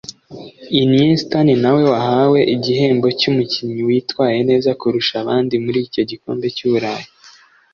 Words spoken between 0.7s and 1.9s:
Iniesta ni nawe